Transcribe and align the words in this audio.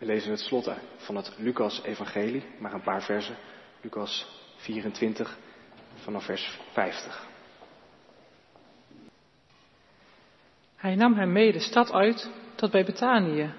We 0.00 0.06
lezen 0.06 0.30
het 0.30 0.40
slot 0.40 0.70
van 0.96 1.16
het 1.16 1.34
Lucas-evangelie, 1.38 2.44
maar 2.58 2.72
een 2.72 2.82
paar 2.82 3.02
versen. 3.02 3.36
Lucas 3.80 4.26
24 4.56 5.38
vanaf 5.94 6.24
vers 6.24 6.58
50. 6.72 7.26
Hij 10.76 10.94
nam 10.94 11.14
hem 11.14 11.32
mee 11.32 11.52
de 11.52 11.60
stad 11.60 11.92
uit 11.92 12.30
tot 12.54 12.70
bij 12.70 12.84
Betanië. 12.84 13.54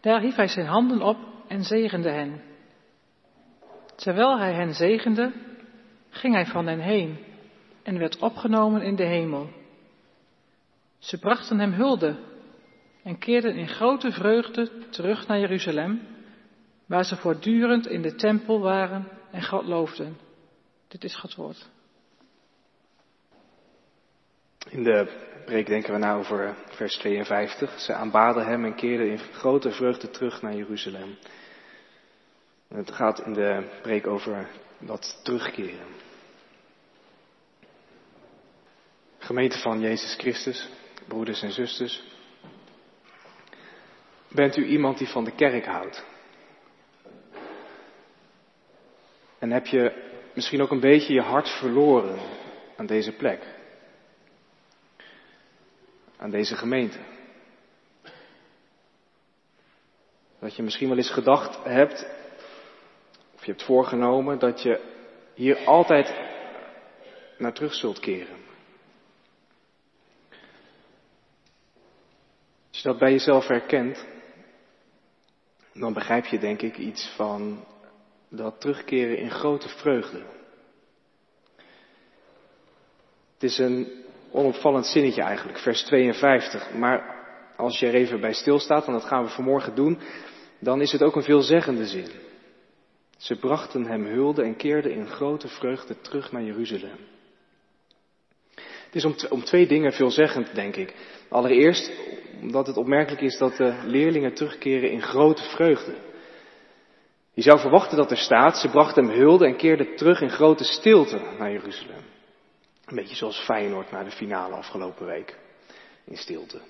Daar 0.00 0.20
hief 0.20 0.34
hij 0.34 0.48
zijn 0.48 0.66
handen 0.66 1.02
op 1.02 1.18
en 1.48 1.62
zegende 1.62 2.10
hen. 2.10 2.42
Terwijl 3.94 4.38
hij 4.38 4.52
hen 4.52 4.74
zegende, 4.74 5.32
ging 6.10 6.34
hij 6.34 6.46
van 6.46 6.66
hen 6.66 6.80
heen 6.80 7.18
en 7.82 7.98
werd 7.98 8.18
opgenomen 8.18 8.82
in 8.82 8.96
de 8.96 9.06
hemel. 9.06 9.48
Ze 10.98 11.18
brachten 11.18 11.58
hem 11.58 11.72
hulde 11.72 12.32
en 13.04 13.18
keerden 13.18 13.54
in 13.54 13.68
grote 13.68 14.12
vreugde 14.12 14.88
terug 14.88 15.26
naar 15.26 15.38
Jeruzalem, 15.38 16.00
waar 16.86 17.04
ze 17.04 17.16
voortdurend 17.16 17.86
in 17.86 18.02
de 18.02 18.14
tempel 18.14 18.60
waren 18.60 19.08
en 19.30 19.44
God 19.44 19.64
loofden. 19.64 20.16
Dit 20.88 21.04
is 21.04 21.16
Gods 21.16 21.34
woord. 21.34 21.68
In 24.68 24.82
de 24.82 25.22
preek 25.44 25.66
denken 25.66 25.92
we 25.92 25.98
nou 25.98 26.18
over 26.18 26.56
vers 26.70 26.96
52. 26.96 27.80
Ze 27.80 27.92
aanbaden 27.92 28.46
hem 28.46 28.64
en 28.64 28.74
keerden 28.74 29.10
in 29.10 29.18
grote 29.18 29.70
vreugde 29.70 30.10
terug 30.10 30.42
naar 30.42 30.54
Jeruzalem. 30.54 31.16
het 32.68 32.90
gaat 32.90 33.20
in 33.20 33.32
de 33.32 33.78
preek 33.82 34.06
over 34.06 34.48
dat 34.78 35.20
terugkeren. 35.22 35.86
Gemeente 39.18 39.58
van 39.58 39.80
Jezus 39.80 40.14
Christus, 40.14 40.68
broeders 41.08 41.42
en 41.42 41.52
zusters. 41.52 42.13
Bent 44.34 44.56
u 44.56 44.66
iemand 44.66 44.98
die 44.98 45.08
van 45.08 45.24
de 45.24 45.34
kerk 45.34 45.64
houdt? 45.64 46.04
En 49.38 49.50
heb 49.50 49.66
je 49.66 50.10
misschien 50.32 50.62
ook 50.62 50.70
een 50.70 50.80
beetje 50.80 51.12
je 51.12 51.20
hart 51.20 51.48
verloren 51.48 52.18
aan 52.76 52.86
deze 52.86 53.12
plek? 53.12 53.46
Aan 56.16 56.30
deze 56.30 56.56
gemeente? 56.56 56.98
Dat 60.38 60.56
je 60.56 60.62
misschien 60.62 60.88
wel 60.88 60.96
eens 60.96 61.12
gedacht 61.12 61.64
hebt, 61.64 62.06
of 63.34 63.44
je 63.44 63.50
hebt 63.50 63.64
voorgenomen, 63.64 64.38
dat 64.38 64.62
je 64.62 64.80
hier 65.34 65.64
altijd 65.64 66.14
naar 67.38 67.52
terug 67.52 67.74
zult 67.74 68.00
keren. 68.00 68.36
Als 72.68 72.82
je 72.82 72.88
dat 72.88 72.98
bij 72.98 73.10
jezelf 73.10 73.46
herkent, 73.46 74.12
dan 75.74 75.92
begrijp 75.92 76.26
je 76.26 76.38
denk 76.38 76.62
ik 76.62 76.78
iets 76.78 77.12
van 77.16 77.64
dat 78.28 78.60
terugkeren 78.60 79.18
in 79.18 79.30
grote 79.30 79.68
vreugde. 79.68 80.22
Het 83.34 83.42
is 83.42 83.58
een 83.58 84.04
onopvallend 84.30 84.86
zinnetje 84.86 85.22
eigenlijk, 85.22 85.58
vers 85.58 85.82
52. 85.82 86.72
Maar 86.72 87.14
als 87.56 87.78
je 87.78 87.86
er 87.86 87.94
even 87.94 88.20
bij 88.20 88.32
stilstaat, 88.32 88.86
en 88.86 88.92
dat 88.92 89.04
gaan 89.04 89.24
we 89.24 89.30
vanmorgen 89.30 89.74
doen, 89.74 89.98
dan 90.58 90.80
is 90.80 90.92
het 90.92 91.02
ook 91.02 91.16
een 91.16 91.22
veelzeggende 91.22 91.86
zin. 91.86 92.08
Ze 93.16 93.36
brachten 93.36 93.84
hem 93.84 94.06
hulde 94.06 94.42
en 94.42 94.56
keerden 94.56 94.92
in 94.92 95.06
grote 95.06 95.48
vreugde 95.48 96.00
terug 96.00 96.32
naar 96.32 96.42
Jeruzalem. 96.42 96.98
Het 98.54 98.94
is 98.94 99.04
om, 99.04 99.14
om 99.30 99.44
twee 99.44 99.66
dingen 99.66 99.92
veelzeggend, 99.92 100.54
denk 100.54 100.76
ik. 100.76 100.94
Allereerst 101.28 101.92
omdat 102.44 102.66
het 102.66 102.76
opmerkelijk 102.76 103.22
is 103.22 103.38
dat 103.38 103.56
de 103.56 103.74
leerlingen 103.84 104.34
terugkeren 104.34 104.90
in 104.90 105.02
grote 105.02 105.42
vreugde. 105.42 105.94
Je 107.32 107.42
zou 107.42 107.58
verwachten 107.58 107.96
dat 107.96 108.10
er 108.10 108.16
staat, 108.16 108.58
ze 108.58 108.68
brachten 108.68 109.06
hem 109.06 109.16
hulde 109.16 109.46
en 109.46 109.56
keerden 109.56 109.96
terug 109.96 110.20
in 110.20 110.30
grote 110.30 110.64
stilte 110.64 111.20
naar 111.38 111.50
Jeruzalem. 111.50 112.02
Een 112.84 112.96
beetje 112.96 113.16
zoals 113.16 113.44
Feyenoord 113.44 113.90
na 113.90 114.04
de 114.04 114.10
finale 114.10 114.54
afgelopen 114.54 115.06
week. 115.06 115.38
In 116.04 116.16
stilte. 116.16 116.60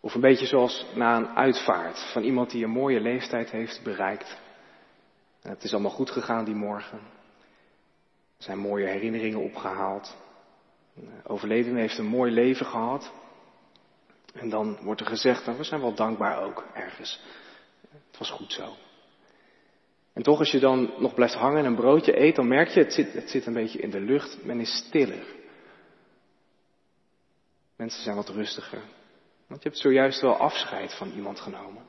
Of 0.00 0.14
een 0.14 0.20
beetje 0.20 0.46
zoals 0.46 0.86
na 0.94 1.16
een 1.16 1.28
uitvaart 1.28 2.10
van 2.12 2.22
iemand 2.22 2.50
die 2.50 2.64
een 2.64 2.70
mooie 2.70 3.00
leeftijd 3.00 3.50
heeft 3.50 3.80
bereikt. 3.82 4.38
En 5.42 5.50
het 5.50 5.62
is 5.62 5.72
allemaal 5.72 5.90
goed 5.90 6.10
gegaan 6.10 6.44
die 6.44 6.54
morgen. 6.54 6.98
Er 8.36 8.44
zijn 8.44 8.58
mooie 8.58 8.86
herinneringen 8.86 9.40
opgehaald. 9.40 10.16
De 10.94 11.28
overledene 11.28 11.80
heeft 11.80 11.98
een 11.98 12.06
mooi 12.06 12.32
leven 12.32 12.66
gehad. 12.66 13.12
En 14.34 14.48
dan 14.48 14.78
wordt 14.82 15.00
er 15.00 15.06
gezegd, 15.06 15.46
nou, 15.46 15.58
we 15.58 15.64
zijn 15.64 15.80
wel 15.80 15.94
dankbaar 15.94 16.42
ook 16.42 16.64
ergens. 16.74 17.20
Het 17.90 18.18
was 18.18 18.30
goed 18.30 18.52
zo. 18.52 18.74
En 20.12 20.22
toch, 20.22 20.38
als 20.38 20.50
je 20.50 20.58
dan 20.58 20.94
nog 20.98 21.14
blijft 21.14 21.34
hangen 21.34 21.58
en 21.58 21.64
een 21.64 21.74
broodje 21.74 22.20
eet, 22.20 22.36
dan 22.36 22.48
merk 22.48 22.68
je, 22.68 22.80
het 22.80 22.92
zit, 22.92 23.12
het 23.12 23.30
zit 23.30 23.46
een 23.46 23.52
beetje 23.52 23.78
in 23.78 23.90
de 23.90 24.00
lucht. 24.00 24.44
Men 24.44 24.60
is 24.60 24.76
stiller. 24.76 25.26
Mensen 27.76 28.02
zijn 28.02 28.16
wat 28.16 28.28
rustiger. 28.28 28.82
Want 29.46 29.62
je 29.62 29.68
hebt 29.68 29.80
zojuist 29.80 30.20
wel 30.20 30.36
afscheid 30.36 30.94
van 30.94 31.10
iemand 31.10 31.40
genomen. 31.40 31.82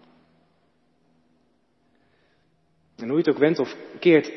En 2.95 3.07
hoe 3.07 3.17
je 3.17 3.23
het 3.23 3.29
ook 3.29 3.37
went 3.37 3.59
of 3.59 3.75
keert, 3.99 4.31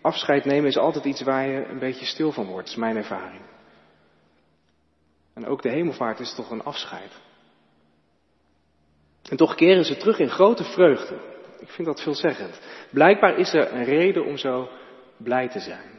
afscheid 0.00 0.44
nemen 0.44 0.68
is 0.68 0.76
altijd 0.76 1.04
iets 1.04 1.22
waar 1.22 1.48
je 1.48 1.64
een 1.64 1.78
beetje 1.78 2.06
stil 2.06 2.32
van 2.32 2.46
wordt, 2.46 2.68
is 2.68 2.76
mijn 2.76 2.96
ervaring. 2.96 3.42
En 5.34 5.46
ook 5.46 5.62
de 5.62 5.70
hemelvaart 5.70 6.20
is 6.20 6.34
toch 6.34 6.50
een 6.50 6.62
afscheid. 6.62 7.12
En 9.30 9.36
toch 9.36 9.54
keren 9.54 9.84
ze 9.84 9.96
terug 9.96 10.18
in 10.18 10.30
grote 10.30 10.64
vreugde. 10.64 11.14
Ik 11.58 11.68
vind 11.68 11.86
dat 11.86 12.02
veelzeggend. 12.02 12.60
Blijkbaar 12.90 13.38
is 13.38 13.52
er 13.52 13.72
een 13.72 13.84
reden 13.84 14.24
om 14.24 14.36
zo 14.36 14.68
blij 15.16 15.48
te 15.48 15.60
zijn. 15.60 15.94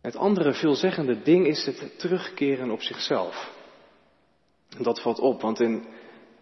Het 0.00 0.16
andere 0.16 0.52
veelzeggende 0.52 1.22
ding 1.22 1.46
is 1.46 1.66
het 1.66 1.98
terugkeren 1.98 2.70
op 2.70 2.82
zichzelf. 2.82 3.50
En 4.76 4.82
dat 4.82 5.00
valt 5.00 5.18
op, 5.18 5.40
want 5.40 5.60
in 5.60 5.84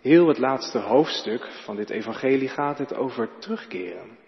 heel 0.00 0.28
het 0.28 0.38
laatste 0.38 0.78
hoofdstuk 0.78 1.44
van 1.64 1.76
dit 1.76 1.91
evangelie 1.91 2.48
gaat 2.48 2.78
het 2.78 2.94
over 2.94 3.38
terugkeren. 3.38 4.19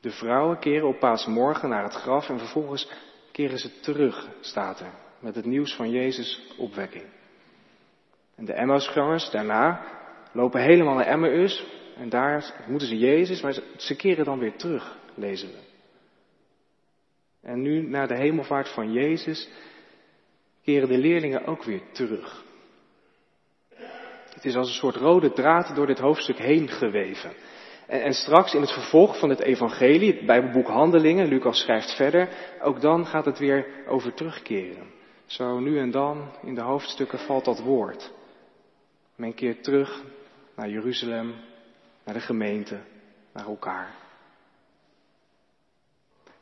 De 0.00 0.10
vrouwen 0.10 0.58
keren 0.58 0.88
op 0.88 0.98
paasmorgen 0.98 1.68
naar 1.68 1.82
het 1.82 1.94
graf 1.94 2.28
en 2.28 2.38
vervolgens 2.38 2.90
keren 3.32 3.58
ze 3.58 3.80
terug, 3.80 4.28
staat 4.40 4.80
er, 4.80 4.92
met 5.20 5.34
het 5.34 5.44
nieuws 5.44 5.74
van 5.74 5.90
Jezus' 5.90 6.54
opwekking. 6.56 7.04
En 8.42 8.48
de 8.48 8.54
Emmausgangers 8.54 9.30
daarna 9.30 9.84
lopen 10.32 10.60
helemaal 10.60 10.94
naar 10.94 11.06
Emmaus 11.06 11.66
en 11.96 12.08
daar 12.08 12.64
moeten 12.66 12.88
ze 12.88 12.98
Jezus, 12.98 13.40
maar 13.42 13.58
ze 13.76 13.96
keren 13.96 14.24
dan 14.24 14.38
weer 14.38 14.56
terug, 14.56 14.98
lezen 15.14 15.48
we. 15.48 15.58
En 17.42 17.60
nu, 17.60 17.88
na 17.88 18.06
de 18.06 18.16
hemelvaart 18.16 18.68
van 18.68 18.92
Jezus, 18.92 19.48
keren 20.64 20.88
de 20.88 20.98
leerlingen 20.98 21.46
ook 21.46 21.62
weer 21.62 21.82
terug. 21.92 22.44
Het 24.34 24.44
is 24.44 24.56
als 24.56 24.68
een 24.68 24.74
soort 24.74 24.96
rode 24.96 25.32
draad 25.32 25.74
door 25.74 25.86
dit 25.86 25.98
hoofdstuk 25.98 26.38
heen 26.38 26.68
geweven. 26.68 27.32
En, 27.86 28.02
en, 28.02 28.12
straks 28.12 28.54
in 28.54 28.60
het 28.60 28.72
vervolg 28.72 29.18
van 29.18 29.28
het 29.28 29.40
evangelie, 29.40 30.12
het 30.12 30.26
Bijbelboek 30.26 30.68
Handelingen, 30.68 31.28
Lucas 31.28 31.60
schrijft 31.60 31.96
verder, 31.96 32.28
ook 32.62 32.80
dan 32.80 33.06
gaat 33.06 33.24
het 33.24 33.38
weer 33.38 33.66
over 33.86 34.14
terugkeren. 34.14 34.86
Zo 35.26 35.58
nu 35.58 35.78
en 35.78 35.90
dan 35.90 36.30
in 36.42 36.54
de 36.54 36.62
hoofdstukken 36.62 37.18
valt 37.18 37.44
dat 37.44 37.60
woord. 37.60 38.20
Men 39.16 39.34
keert 39.34 39.64
terug 39.64 40.02
naar 40.56 40.68
Jeruzalem, 40.68 41.34
naar 42.04 42.14
de 42.14 42.20
gemeente, 42.20 42.80
naar 43.32 43.46
elkaar. 43.46 43.94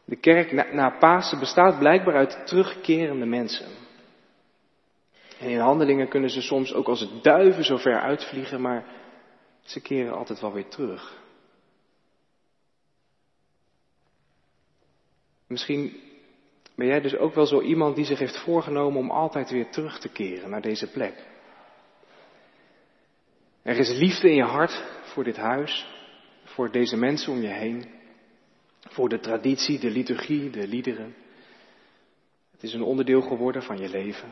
De 0.05 0.17
kerk 0.17 0.53
na, 0.53 0.73
na 0.73 0.91
Pasen 0.91 1.39
bestaat 1.39 1.79
blijkbaar 1.79 2.15
uit 2.15 2.47
terugkerende 2.47 3.27
mensen. 3.27 3.67
En 5.39 5.49
in 5.49 5.59
handelingen 5.59 6.09
kunnen 6.09 6.31
ze 6.31 6.43
soms 6.43 6.75
ook 6.75 6.89
als 6.89 7.21
duiven 7.23 7.65
zo 7.65 7.77
ver 7.77 8.01
uitvliegen, 8.01 8.61
maar 8.61 8.85
ze 9.63 9.81
keren 9.81 10.17
altijd 10.17 10.41
wel 10.41 10.53
weer 10.53 10.69
terug. 10.69 11.19
Misschien 15.47 16.01
ben 16.75 16.87
jij 16.87 17.01
dus 17.01 17.17
ook 17.17 17.35
wel 17.35 17.47
zo 17.47 17.61
iemand 17.61 17.97
die 17.97 18.05
zich 18.05 18.19
heeft 18.19 18.39
voorgenomen 18.39 19.01
om 19.01 19.11
altijd 19.11 19.51
weer 19.51 19.71
terug 19.71 19.99
te 19.99 20.09
keren 20.09 20.51
naar 20.51 20.61
deze 20.61 20.91
plek. 20.91 21.27
Er 23.63 23.79
is 23.79 23.99
liefde 23.99 24.29
in 24.29 24.37
je 24.37 24.43
hart 24.43 24.85
voor 25.03 25.25
dit 25.25 25.37
huis, 25.37 25.87
voor 26.45 26.71
deze 26.71 26.97
mensen 26.97 27.33
om 27.33 27.41
je 27.41 27.49
heen, 27.49 27.85
voor 28.89 29.09
de 29.09 29.21
traditie, 29.21 29.79
de 29.79 29.91
liturgie, 29.91 30.51
de 30.51 30.69
liederen. 30.69 31.15
Het 32.51 32.63
is 32.63 32.73
een 32.73 32.83
onderdeel 32.83 33.21
geworden 33.21 33.63
van 33.63 33.79
je 33.79 33.89
leven. 33.89 34.29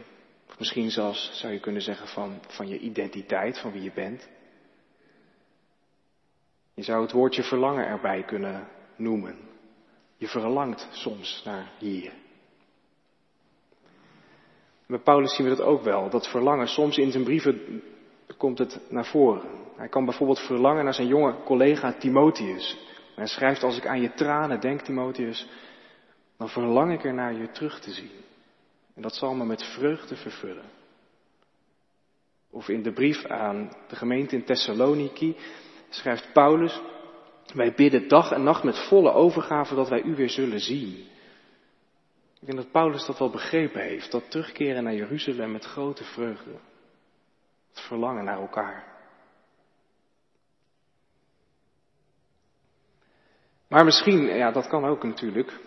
Of 0.49 0.59
misschien 0.59 0.91
zelfs 0.91 1.39
zou 1.41 1.53
je 1.53 1.61
kunnen 1.61 1.83
zeggen 1.83 2.09
van, 2.09 2.41
van 2.47 2.69
je 2.69 2.79
identiteit, 2.79 3.59
van 3.59 3.73
wie 3.73 3.83
je 3.83 3.93
bent. 3.93 4.29
Je 6.75 6.83
zou 6.83 7.03
het 7.03 7.13
woordje 7.13 7.43
verlangen 7.43 7.87
erbij 7.87 8.25
kunnen 8.25 8.69
noemen. 8.97 9.39
Je 10.17 10.29
verlangt 10.29 10.89
soms 10.91 11.43
naar 11.45 11.71
hier. 11.79 12.13
Bij 14.87 14.99
Paulus 14.99 15.37
zien 15.37 15.49
we 15.49 15.57
dat 15.57 15.67
ook 15.67 15.83
wel, 15.83 16.11
dat 16.11 16.29
verlangen. 16.29 16.69
Soms 16.69 16.99
in 16.99 17.11
zijn 17.11 17.25
brieven 17.25 17.83
komt 18.37 18.59
het 18.59 18.81
naar 18.89 19.07
voren. 19.07 19.49
Hij 19.77 19.89
kan 19.89 20.05
bijvoorbeeld 20.05 20.41
verlangen 20.41 20.85
naar 20.85 20.95
zijn 20.95 21.07
jonge 21.07 21.35
collega 21.45 21.93
Timotheus. 21.93 22.79
hij 23.15 23.27
schrijft, 23.27 23.63
als 23.63 23.77
ik 23.77 23.87
aan 23.87 24.01
je 24.01 24.15
tranen 24.15 24.61
denk, 24.61 24.81
Timotheus, 24.81 25.49
dan 26.37 26.49
verlang 26.49 26.93
ik 26.93 27.05
er 27.05 27.15
naar 27.15 27.35
je 27.35 27.51
terug 27.51 27.81
te 27.81 27.91
zien. 27.91 28.11
En 28.95 29.03
dat 29.03 29.15
zal 29.15 29.35
me 29.35 29.45
met 29.45 29.63
vreugde 29.63 30.17
vervullen. 30.17 30.65
Of 32.51 32.69
in 32.69 32.83
de 32.83 32.93
brief 32.93 33.25
aan 33.25 33.73
de 33.89 33.97
gemeente 33.97 34.37
in 34.37 34.45
Thessaloniki 34.45 35.37
schrijft 35.89 36.33
Paulus, 36.33 36.81
wij 37.55 37.75
bidden 37.75 38.09
dag 38.09 38.31
en 38.31 38.43
nacht 38.43 38.63
met 38.63 38.79
volle 38.79 39.13
overgave 39.13 39.75
dat 39.75 39.89
wij 39.89 40.03
u 40.03 40.15
weer 40.15 40.31
zullen 40.31 40.61
zien. 40.61 41.07
Ik 42.41 42.47
denk 42.47 42.59
dat 42.59 42.71
Paulus 42.71 43.07
dat 43.07 43.19
wel 43.19 43.31
begrepen 43.31 43.81
heeft, 43.81 44.11
dat 44.11 44.31
terugkeren 44.31 44.85
naar 44.85 44.95
Jeruzalem 44.95 45.53
met 45.53 45.65
grote 45.65 46.05
vreugde. 46.05 46.51
Verlangen 47.81 48.25
naar 48.25 48.41
elkaar. 48.41 48.97
Maar 53.69 53.85
misschien, 53.85 54.23
ja, 54.23 54.51
dat 54.51 54.67
kan 54.67 54.85
ook 54.85 55.03
natuurlijk. 55.05 55.61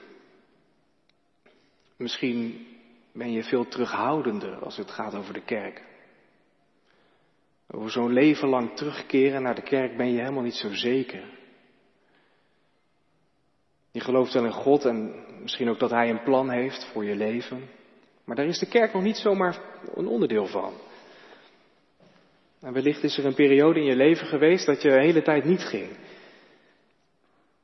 Misschien 1.97 2.67
ben 3.13 3.31
je 3.31 3.43
veel 3.43 3.67
terughoudender 3.67 4.63
als 4.63 4.77
het 4.77 4.91
gaat 4.91 5.15
over 5.15 5.33
de 5.33 5.43
kerk. 5.43 5.83
Over 7.67 7.91
zo'n 7.91 8.13
leven 8.13 8.47
lang 8.47 8.75
terugkeren 8.75 9.41
naar 9.41 9.55
de 9.55 9.61
kerk 9.61 9.97
ben 9.97 10.11
je 10.11 10.19
helemaal 10.19 10.43
niet 10.43 10.55
zo 10.55 10.73
zeker. 10.73 11.39
Je 13.91 13.99
gelooft 13.99 14.33
wel 14.33 14.45
in 14.45 14.51
God 14.51 14.85
en 14.85 15.25
misschien 15.41 15.69
ook 15.69 15.79
dat 15.79 15.89
Hij 15.89 16.09
een 16.09 16.23
plan 16.23 16.49
heeft 16.49 16.85
voor 16.85 17.05
je 17.05 17.15
leven. 17.15 17.69
Maar 18.23 18.35
daar 18.35 18.45
is 18.45 18.59
de 18.59 18.67
kerk 18.67 18.93
nog 18.93 19.03
niet 19.03 19.17
zomaar 19.17 19.59
een 19.95 20.07
onderdeel 20.07 20.45
van. 20.45 20.73
En 22.61 22.73
wellicht 22.73 23.03
is 23.03 23.17
er 23.17 23.25
een 23.25 23.33
periode 23.35 23.79
in 23.79 23.85
je 23.85 23.95
leven 23.95 24.27
geweest 24.27 24.65
dat 24.65 24.81
je 24.81 24.89
de 24.89 25.01
hele 25.01 25.21
tijd 25.21 25.43
niet 25.43 25.61
ging. 25.61 25.97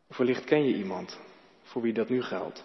Of 0.10 0.18
wellicht 0.18 0.44
ken 0.44 0.68
je 0.68 0.76
iemand 0.76 1.20
voor 1.62 1.82
wie 1.82 1.94
dat 1.94 2.10
nu 2.10 2.22
geldt. 2.22 2.64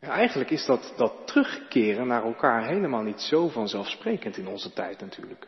Ja, 0.00 0.08
eigenlijk 0.08 0.50
is 0.50 0.66
dat, 0.66 0.94
dat 0.96 1.26
terugkeren 1.26 2.06
naar 2.06 2.24
elkaar 2.24 2.66
helemaal 2.66 3.02
niet 3.02 3.20
zo 3.20 3.48
vanzelfsprekend 3.48 4.36
in 4.36 4.46
onze 4.46 4.72
tijd 4.72 5.00
natuurlijk. 5.00 5.46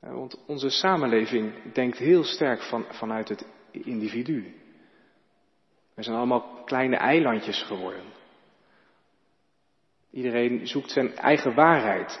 want 0.00 0.44
onze 0.46 0.70
samenleving 0.70 1.72
denkt 1.72 1.98
heel 1.98 2.24
sterk 2.24 2.62
van, 2.62 2.86
vanuit 2.88 3.28
het 3.28 3.46
individu. 3.70 4.54
We 5.94 6.02
zijn 6.02 6.16
allemaal 6.16 6.62
kleine 6.64 6.96
eilandjes 6.96 7.62
geworden. 7.62 8.19
Iedereen 10.10 10.66
zoekt 10.66 10.90
zijn 10.90 11.16
eigen 11.16 11.54
waarheid. 11.54 12.20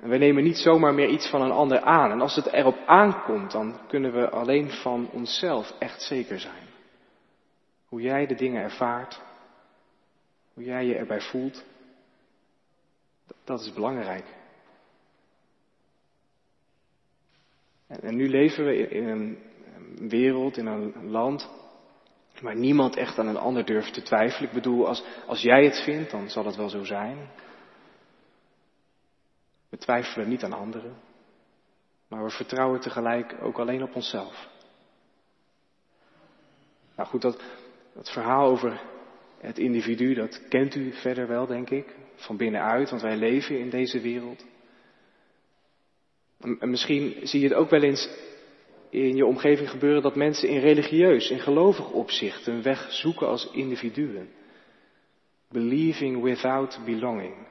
En 0.00 0.08
we 0.08 0.16
nemen 0.16 0.44
niet 0.44 0.56
zomaar 0.56 0.94
meer 0.94 1.08
iets 1.08 1.30
van 1.30 1.42
een 1.42 1.50
ander 1.50 1.80
aan. 1.80 2.10
En 2.10 2.20
als 2.20 2.36
het 2.36 2.52
erop 2.52 2.78
aankomt, 2.86 3.52
dan 3.52 3.80
kunnen 3.88 4.12
we 4.12 4.30
alleen 4.30 4.70
van 4.70 5.10
onszelf 5.10 5.74
echt 5.78 6.02
zeker 6.02 6.40
zijn. 6.40 6.66
Hoe 7.88 8.00
jij 8.00 8.26
de 8.26 8.34
dingen 8.34 8.62
ervaart, 8.62 9.20
hoe 10.54 10.64
jij 10.64 10.86
je 10.86 10.94
erbij 10.94 11.20
voelt, 11.20 11.64
dat 13.44 13.60
is 13.60 13.72
belangrijk. 13.72 14.24
En 17.86 18.16
nu 18.16 18.28
leven 18.28 18.64
we 18.64 18.88
in 18.88 19.08
een 19.08 19.38
wereld, 20.08 20.56
in 20.56 20.66
een 20.66 21.10
land, 21.10 21.50
waar 22.40 22.56
niemand 22.56 22.96
echt 22.96 23.18
aan 23.18 23.26
een 23.26 23.36
ander 23.36 23.64
durft 23.64 23.94
te 23.94 24.02
twijfelen. 24.02 24.48
Ik 24.48 24.54
bedoel, 24.54 24.86
als, 24.86 25.04
als 25.26 25.42
jij 25.42 25.64
het 25.64 25.82
vindt, 25.82 26.10
dan 26.10 26.30
zal 26.30 26.44
het 26.44 26.56
wel 26.56 26.68
zo 26.68 26.84
zijn. 26.84 27.30
We 29.68 29.78
twijfelen 29.78 30.28
niet 30.28 30.44
aan 30.44 30.52
anderen, 30.52 30.96
maar 32.08 32.24
we 32.24 32.30
vertrouwen 32.30 32.80
tegelijk 32.80 33.36
ook 33.42 33.58
alleen 33.58 33.82
op 33.82 33.94
onszelf. 33.94 34.48
Nou 36.96 37.08
goed, 37.08 37.22
dat, 37.22 37.42
dat 37.94 38.10
verhaal 38.10 38.48
over 38.48 38.80
het 39.40 39.58
individu, 39.58 40.14
dat 40.14 40.48
kent 40.48 40.74
u 40.74 40.92
verder 40.92 41.28
wel, 41.28 41.46
denk 41.46 41.70
ik, 41.70 41.96
van 42.14 42.36
binnenuit, 42.36 42.90
want 42.90 43.02
wij 43.02 43.16
leven 43.16 43.58
in 43.58 43.70
deze 43.70 44.00
wereld. 44.00 44.44
En 46.40 46.70
misschien 46.70 47.14
zie 47.22 47.40
je 47.40 47.48
het 47.48 47.56
ook 47.56 47.70
wel 47.70 47.82
eens 47.82 48.08
in 48.90 49.16
je 49.16 49.26
omgeving 49.26 49.70
gebeuren 49.70 50.02
dat 50.02 50.16
mensen 50.16 50.48
in 50.48 50.60
religieus, 50.60 51.30
in 51.30 51.40
gelovig 51.40 51.90
opzicht 51.90 52.46
een 52.46 52.62
weg 52.62 52.92
zoeken 52.92 53.28
als 53.28 53.50
individuen. 53.50 54.28
Believing 55.48 56.22
without 56.22 56.80
belonging. 56.84 57.46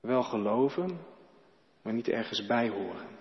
Wel 0.00 0.22
geloven, 0.22 0.98
maar 1.82 1.92
niet 1.92 2.08
ergens 2.08 2.46
bij 2.46 2.68
horen. 2.68 3.18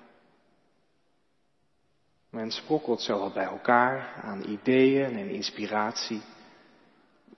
Men 2.29 2.51
sprokkelt 2.51 3.01
zo 3.01 3.19
wat 3.19 3.33
bij 3.33 3.43
elkaar 3.43 4.21
aan 4.21 4.43
ideeën 4.43 5.17
en 5.17 5.29
inspiratie. 5.29 6.21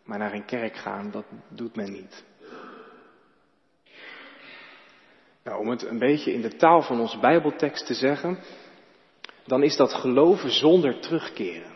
Maar 0.03 0.17
naar 0.17 0.33
een 0.33 0.45
kerk 0.45 0.75
gaan, 0.75 1.11
dat 1.11 1.25
doet 1.47 1.75
men 1.75 1.91
niet. 1.91 2.23
Nou, 5.43 5.59
om 5.59 5.69
het 5.69 5.85
een 5.85 5.99
beetje 5.99 6.33
in 6.33 6.41
de 6.41 6.55
taal 6.55 6.81
van 6.81 6.99
onze 6.99 7.19
Bijbeltekst 7.19 7.85
te 7.85 7.93
zeggen, 7.93 8.39
dan 9.45 9.63
is 9.63 9.75
dat 9.75 9.93
geloven 9.93 10.51
zonder 10.51 10.99
terugkeren. 10.99 11.71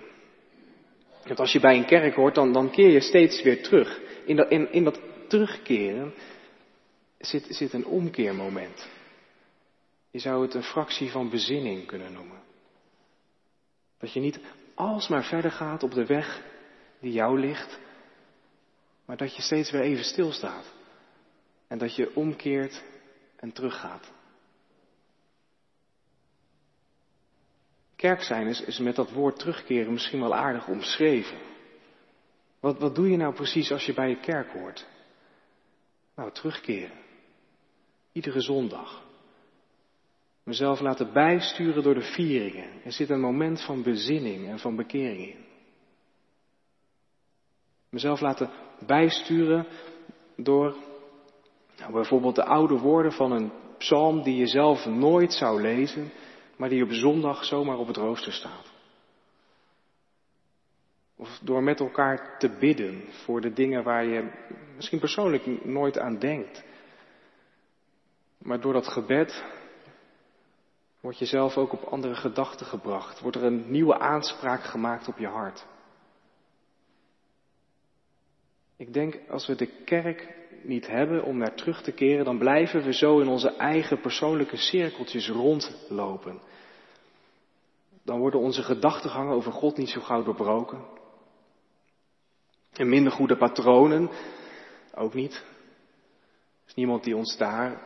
Want 1.24 1.40
als 1.40 1.52
je 1.52 1.60
bij 1.60 1.78
een 1.78 1.86
kerk 1.86 2.16
hoort, 2.16 2.36
dan, 2.36 2.54
dan 2.54 2.70
keer 2.70 2.90
je 2.90 3.00
steeds 3.00 3.42
weer 3.42 3.64
terug. 3.64 4.00
In 4.26 4.36
dat, 4.36 4.50
in, 4.50 4.72
in 4.72 4.94
terugkeren 5.28 6.14
zit, 7.18 7.46
zit 7.50 7.74
een 7.74 7.86
omkeermoment. 7.86 8.88
Je 10.12 10.20
zou 10.20 10.42
het 10.42 10.54
een 10.54 10.64
fractie 10.64 11.12
van 11.12 11.30
bezinning 11.30 11.86
kunnen 11.86 12.14
noemen. 12.14 12.40
Dat 14.00 14.14
je 14.14 14.20
niet 14.20 14.40
alsmaar 14.74 15.24
verder 15.24 15.52
gaat 15.52 15.84
op 15.84 15.94
de 15.94 16.06
weg 16.06 16.42
die 17.00 17.12
jou 17.12 17.40
ligt, 17.40 17.80
maar 19.06 19.18
dat 19.18 19.36
je 19.36 19.42
steeds 19.42 19.72
weer 19.72 19.82
even 19.82 20.04
stilstaat. 20.04 20.74
En 21.68 21.78
dat 21.78 21.96
je 21.96 22.16
omkeert 22.16 22.84
en 23.36 23.52
teruggaat. 23.52 24.12
Kerk 27.96 28.22
zijn 28.22 28.48
is, 28.48 28.62
is 28.62 28.80
met 28.80 28.96
dat 28.96 29.12
woord 29.12 29.40
terugkeren 29.40 29.92
misschien 29.92 30.20
wel 30.20 30.36
aardig 30.36 30.68
omschreven. 30.68 31.38
Wat, 32.60 32.80
wat 32.80 32.96
doe 32.96 33.10
je 33.10 33.18
nou 33.18 33.34
precies 33.34 33.72
als 33.72 33.86
je 33.86 33.94
bij 33.94 34.10
je 34.10 34.20
kerk 34.20 34.52
hoort? 34.52 34.88
Nou, 36.16 36.32
terugkeren. 36.32 36.98
Iedere 38.12 38.42
zondag. 38.42 39.04
Mezelf 40.44 40.80
laten 40.80 41.14
bijsturen 41.14 41.84
door 41.84 41.94
de 41.94 42.14
vieringen. 42.14 42.84
Er 42.84 42.92
zit 42.92 43.10
een 43.10 43.20
moment 43.20 43.62
van 43.62 43.84
bezinning 43.84 44.48
en 44.48 44.60
van 44.60 44.76
bekering 44.76 45.20
in. 45.20 45.46
Mezelf 47.90 48.20
laten 48.20 48.50
bijsturen 48.86 49.68
door 50.36 50.76
nou, 51.78 51.92
bijvoorbeeld 51.92 52.36
de 52.36 52.46
oude 52.46 52.78
woorden 52.78 53.12
van 53.12 53.32
een 53.32 53.52
psalm 53.78 54.24
die 54.24 54.36
je 54.36 54.48
zelf 54.48 54.86
nooit 54.86 55.34
zou 55.34 55.62
lezen, 55.62 56.12
maar 56.56 56.70
die 56.70 56.84
op 56.84 56.92
zondag 56.92 57.44
zomaar 57.44 57.78
op 57.78 57.88
het 57.88 57.98
rooster 57.98 58.34
staat. 58.34 58.74
Of 61.16 61.40
door 61.42 61.64
met 61.64 61.80
elkaar 61.80 62.38
te 62.38 62.50
bidden 62.50 63.04
voor 63.12 63.42
de 63.42 63.54
dingen 63.54 63.84
waar 63.84 64.06
je 64.06 64.32
misschien 64.76 65.00
persoonlijk 65.00 65.66
nooit 65.66 66.00
aan 66.00 66.20
denkt. 66.20 66.64
Maar 68.38 68.62
door 68.62 68.74
dat 68.74 68.88
gebed 68.88 69.44
word 71.00 71.20
je 71.20 71.26
zelf 71.26 71.58
ook 71.58 71.74
op 71.74 71.84
andere 71.84 72.16
gedachten 72.16 72.66
gebracht. 72.66 73.20
Wordt 73.20 73.38
er 73.38 73.44
een 73.44 73.72
nieuwe 73.72 74.00
aanspraak 74.00 74.64
gemaakt 74.64 75.08
op 75.08 75.18
je 75.18 75.28
hart. 75.28 75.66
Ik 78.78 78.94
denk 78.94 79.20
als 79.30 79.48
we 79.48 79.56
de 79.56 79.84
kerk 79.84 80.45
niet 80.64 80.88
hebben 80.88 81.24
om 81.24 81.38
naar 81.38 81.56
terug 81.56 81.82
te 81.82 81.92
keren, 81.92 82.26
dan 82.26 82.38
blijven 82.38 82.84
we 82.84 82.94
zo 82.94 83.20
in 83.20 83.28
onze 83.28 83.56
eigen 83.56 84.00
persoonlijke 84.00 84.58
cirkeltjes 84.58 85.30
rondlopen. 85.30 86.40
Dan 88.04 88.20
worden 88.20 88.40
onze 88.40 88.64
gedachtegangen 88.64 89.34
over 89.34 89.52
God 89.52 89.78
niet 89.78 89.90
zo 89.90 90.02
gauw 90.02 90.24
doorbroken. 90.24 90.86
En 92.74 92.90
minder 92.90 93.12
goede 93.12 93.38
patronen 93.38 94.10
ook 94.96 95.14
niet. 95.14 95.34
Er 95.34 96.68
is 96.68 96.74
niemand 96.74 97.04
die 97.04 97.16
ons 97.16 97.38
daar 97.38 97.82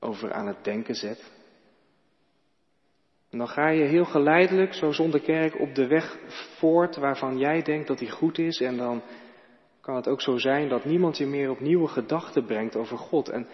over 0.00 0.32
aan 0.32 0.46
het 0.46 0.64
denken 0.64 0.94
zet. 0.94 1.32
En 3.30 3.38
dan 3.38 3.48
ga 3.48 3.68
je 3.68 3.84
heel 3.84 4.04
geleidelijk, 4.04 4.74
zo 4.74 4.92
zonder 4.92 5.20
kerk, 5.20 5.60
op 5.60 5.74
de 5.74 5.86
weg 5.86 6.18
voort 6.58 6.96
waarvan 6.96 7.38
jij 7.38 7.62
denkt 7.62 7.88
dat 7.88 7.98
die 7.98 8.10
goed 8.10 8.38
is. 8.38 8.60
En 8.60 8.76
dan 8.76 9.02
kan 9.80 9.96
het 9.96 10.08
ook 10.08 10.20
zo 10.20 10.38
zijn 10.38 10.68
dat 10.68 10.84
niemand 10.84 11.18
je 11.18 11.26
meer 11.26 11.50
op 11.50 11.60
nieuwe 11.60 11.88
gedachten 11.88 12.44
brengt 12.44 12.76
over 12.76 12.98
God. 12.98 13.28
En 13.28 13.48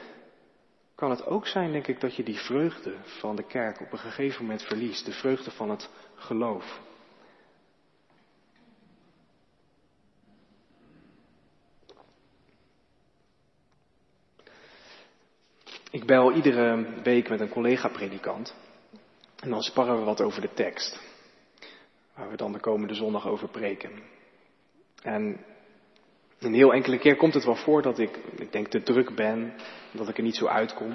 kan 0.94 1.10
het 1.10 1.26
ook 1.26 1.46
zijn, 1.46 1.72
denk 1.72 1.86
ik, 1.86 2.00
dat 2.00 2.16
je 2.16 2.22
die 2.22 2.38
vreugde 2.38 2.94
van 3.02 3.36
de 3.36 3.46
kerk 3.46 3.80
op 3.80 3.92
een 3.92 3.98
gegeven 3.98 4.42
moment 4.42 4.62
verliest, 4.62 5.04
de 5.04 5.12
vreugde 5.12 5.50
van 5.50 5.70
het 5.70 5.90
geloof. 6.14 6.80
Ik 15.90 16.06
bel 16.06 16.32
iedere 16.32 17.00
week 17.02 17.28
met 17.28 17.40
een 17.40 17.48
collega-predikant 17.48 18.54
en 19.42 19.50
dan 19.50 19.62
sparren 19.62 19.98
we 19.98 20.04
wat 20.04 20.20
over 20.20 20.40
de 20.40 20.52
tekst, 20.54 21.00
waar 22.14 22.30
we 22.30 22.36
dan 22.36 22.52
de 22.52 22.60
komende 22.60 22.94
zondag 22.94 23.26
over 23.26 23.48
preken. 23.48 23.90
En 25.02 25.44
een 26.46 26.54
heel 26.54 26.72
enkele 26.72 26.98
keer 26.98 27.16
komt 27.16 27.34
het 27.34 27.44
wel 27.44 27.56
voor 27.56 27.82
dat 27.82 27.98
ik, 27.98 28.16
ik 28.36 28.52
denk, 28.52 28.68
te 28.68 28.82
druk 28.82 29.14
ben. 29.14 29.54
Dat 29.92 30.08
ik 30.08 30.16
er 30.16 30.22
niet 30.22 30.36
zo 30.36 30.46
uitkom. 30.46 30.94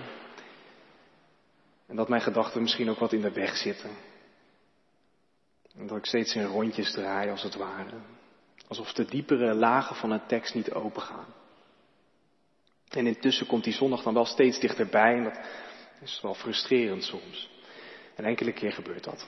En 1.88 1.96
dat 1.96 2.10
mijn 2.10 2.22
gedachten 2.22 2.62
misschien 2.62 2.90
ook 2.90 3.00
wat 3.00 3.14
in 3.14 3.22
de 3.22 3.32
weg 3.32 3.58
zitten. 3.58 3.90
En 5.78 5.88
dat 5.88 5.98
ik 5.98 6.06
steeds 6.06 6.36
in 6.36 6.46
rondjes 6.46 6.92
draai, 6.92 7.30
als 7.30 7.44
het 7.44 7.56
ware. 7.56 7.98
Alsof 8.68 8.94
de 8.94 9.06
diepere 9.06 9.54
lagen 9.54 9.96
van 9.96 10.12
een 10.12 10.26
tekst 10.28 10.54
niet 10.54 10.74
opengaan. 10.74 11.26
En 12.90 13.08
intussen 13.08 13.48
komt 13.48 13.64
die 13.64 13.74
zondag 13.74 14.04
dan 14.04 14.14
wel 14.14 14.26
steeds 14.26 14.60
dichterbij 14.60 15.16
en 15.16 15.24
dat 15.24 15.40
is 16.02 16.20
wel 16.22 16.34
frustrerend 16.34 17.04
soms. 17.04 17.50
En 18.16 18.26
enkele 18.26 18.52
keer 18.54 18.72
gebeurt 18.72 19.04
dat. 19.04 19.28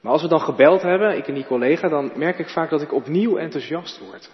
Maar 0.00 0.12
als 0.12 0.22
we 0.22 0.28
dan 0.28 0.40
gebeld 0.40 0.82
hebben, 0.82 1.16
ik 1.16 1.28
en 1.28 1.34
die 1.34 1.46
collega, 1.46 1.88
dan 1.88 2.12
merk 2.14 2.38
ik 2.38 2.48
vaak 2.48 2.70
dat 2.70 2.82
ik 2.82 2.92
opnieuw 2.92 3.36
enthousiast 3.36 3.98
word. 3.98 4.30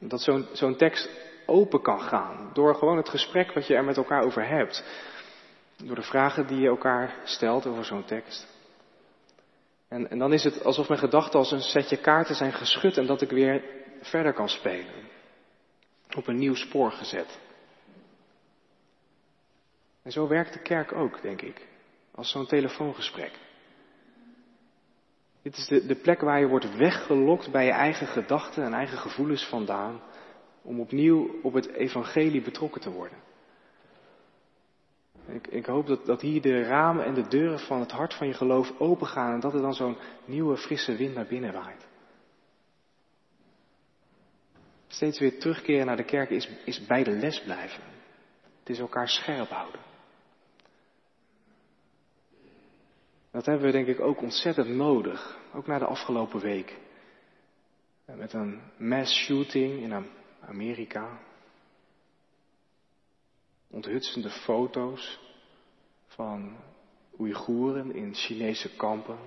Dat 0.00 0.20
zo'n 0.52 0.76
tekst 0.76 1.10
open 1.46 1.82
kan 1.82 2.00
gaan. 2.00 2.50
Door 2.52 2.74
gewoon 2.74 2.96
het 2.96 3.08
gesprek 3.08 3.52
wat 3.52 3.66
je 3.66 3.74
er 3.74 3.84
met 3.84 3.96
elkaar 3.96 4.24
over 4.24 4.48
hebt. 4.48 4.84
Door 5.76 5.94
de 5.94 6.02
vragen 6.02 6.46
die 6.46 6.60
je 6.60 6.68
elkaar 6.68 7.14
stelt 7.24 7.66
over 7.66 7.84
zo'n 7.84 8.04
tekst. 8.04 8.46
En, 9.88 10.10
en 10.10 10.18
dan 10.18 10.32
is 10.32 10.44
het 10.44 10.64
alsof 10.64 10.88
mijn 10.88 11.00
gedachten 11.00 11.38
als 11.38 11.50
een 11.50 11.60
setje 11.60 11.96
kaarten 11.96 12.34
zijn 12.34 12.52
geschud 12.52 12.96
en 12.96 13.06
dat 13.06 13.22
ik 13.22 13.30
weer 13.30 13.64
verder 14.00 14.32
kan 14.32 14.48
spelen. 14.48 15.08
Op 16.16 16.26
een 16.26 16.38
nieuw 16.38 16.54
spoor 16.54 16.92
gezet. 16.92 17.38
En 20.02 20.12
zo 20.12 20.28
werkt 20.28 20.52
de 20.52 20.62
kerk 20.62 20.92
ook, 20.92 21.22
denk 21.22 21.42
ik. 21.42 21.66
Als 22.14 22.30
zo'n 22.30 22.46
telefoongesprek. 22.46 23.38
Dit 25.42 25.56
is 25.56 25.66
de, 25.66 25.86
de 25.86 25.94
plek 25.94 26.20
waar 26.20 26.40
je 26.40 26.46
wordt 26.46 26.76
weggelokt 26.76 27.50
bij 27.50 27.64
je 27.64 27.72
eigen 27.72 28.06
gedachten 28.06 28.64
en 28.64 28.72
eigen 28.72 28.98
gevoelens 28.98 29.44
vandaan. 29.44 30.00
Om 30.62 30.80
opnieuw 30.80 31.40
op 31.42 31.52
het 31.52 31.68
evangelie 31.72 32.42
betrokken 32.42 32.80
te 32.80 32.90
worden. 32.90 33.18
Ik, 35.26 35.46
ik 35.46 35.66
hoop 35.66 35.86
dat, 35.86 36.06
dat 36.06 36.20
hier 36.20 36.42
de 36.42 36.62
ramen 36.62 37.04
en 37.04 37.14
de 37.14 37.28
deuren 37.28 37.58
van 37.58 37.80
het 37.80 37.90
hart 37.90 38.14
van 38.14 38.26
je 38.26 38.34
geloof 38.34 38.72
opengaan 38.78 39.32
en 39.32 39.40
dat 39.40 39.54
er 39.54 39.60
dan 39.60 39.74
zo'n 39.74 39.96
nieuwe 40.24 40.56
frisse 40.56 40.96
wind 40.96 41.14
naar 41.14 41.26
binnen 41.26 41.52
waait. 41.52 41.88
Steeds 44.86 45.18
weer 45.18 45.38
terugkeren 45.38 45.86
naar 45.86 45.96
de 45.96 46.04
kerk 46.04 46.30
is, 46.30 46.48
is 46.64 46.86
bij 46.86 47.04
de 47.04 47.10
les 47.10 47.42
blijven. 47.42 47.82
Het 48.58 48.68
is 48.68 48.78
elkaar 48.78 49.08
scherp 49.08 49.48
houden. 49.48 49.89
Dat 53.40 53.48
hebben 53.48 53.66
we 53.66 53.72
denk 53.72 53.86
ik 53.86 54.00
ook 54.00 54.22
ontzettend 54.22 54.68
nodig, 54.68 55.38
ook 55.54 55.66
na 55.66 55.78
de 55.78 55.84
afgelopen 55.84 56.40
week. 56.40 56.78
Met 58.04 58.32
een 58.32 58.60
mass 58.76 59.24
shooting 59.24 59.82
in 59.82 60.06
Amerika, 60.40 61.18
onthutsende 63.70 64.30
foto's 64.30 65.20
van 66.06 66.56
Oeigoeren 67.18 67.94
in 67.94 68.14
Chinese 68.14 68.76
kampen. 68.76 69.18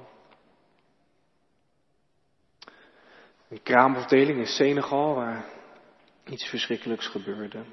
Een 3.49 3.63
kraamafdeling 3.63 4.39
in 4.39 4.47
Senegal 4.47 5.15
waar 5.15 5.45
iets 6.25 6.45
verschrikkelijks 6.45 7.07
gebeurde. 7.07 7.63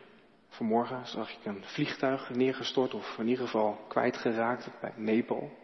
Vanmorgen 0.48 1.06
zag 1.06 1.30
ik 1.30 1.44
een 1.44 1.64
vliegtuig 1.64 2.30
neergestort 2.30 2.94
of 2.94 3.18
in 3.18 3.28
ieder 3.28 3.44
geval 3.44 3.84
kwijtgeraakt 3.88 4.70
bij 4.80 4.92
Nepal. 4.96 5.59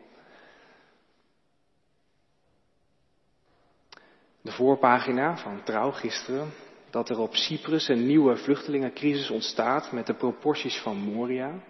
De 4.47 4.53
voorpagina 4.53 5.37
van 5.37 5.63
Trouw 5.63 5.91
gisteren 5.91 6.51
dat 6.91 7.09
er 7.09 7.19
op 7.19 7.35
Cyprus 7.35 7.89
een 7.89 8.07
nieuwe 8.07 8.37
vluchtelingencrisis 8.37 9.31
ontstaat 9.31 9.93
met 9.93 10.07
de 10.07 10.15
proporties 10.15 10.81
van 10.81 10.97
Moria. 10.97 11.63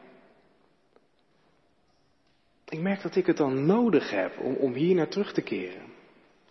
Ik 2.68 2.80
merk 2.80 3.02
dat 3.02 3.16
ik 3.16 3.26
het 3.26 3.36
dan 3.36 3.66
nodig 3.66 4.10
heb 4.10 4.38
om, 4.38 4.54
om 4.54 4.72
hier 4.72 4.94
naar 4.94 5.08
terug 5.08 5.32
te 5.32 5.42
keren. 5.42 5.82